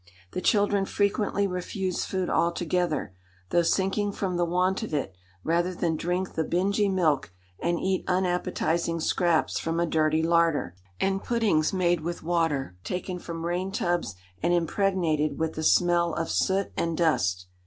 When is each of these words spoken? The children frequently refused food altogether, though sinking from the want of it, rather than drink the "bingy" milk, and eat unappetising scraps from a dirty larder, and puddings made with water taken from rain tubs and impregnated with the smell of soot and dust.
The 0.31 0.41
children 0.41 0.85
frequently 0.85 1.45
refused 1.45 2.07
food 2.07 2.27
altogether, 2.27 3.13
though 3.51 3.61
sinking 3.61 4.13
from 4.13 4.35
the 4.35 4.45
want 4.45 4.81
of 4.81 4.95
it, 4.95 5.13
rather 5.43 5.75
than 5.75 5.95
drink 5.95 6.33
the 6.33 6.43
"bingy" 6.43 6.89
milk, 6.91 7.31
and 7.59 7.79
eat 7.79 8.03
unappetising 8.07 8.99
scraps 8.99 9.59
from 9.59 9.79
a 9.79 9.85
dirty 9.85 10.23
larder, 10.23 10.73
and 10.99 11.23
puddings 11.23 11.71
made 11.71 12.01
with 12.01 12.23
water 12.23 12.75
taken 12.83 13.19
from 13.19 13.45
rain 13.45 13.71
tubs 13.71 14.15
and 14.41 14.55
impregnated 14.55 15.37
with 15.37 15.53
the 15.53 15.61
smell 15.61 16.15
of 16.15 16.31
soot 16.31 16.71
and 16.75 16.97
dust. 16.97 17.45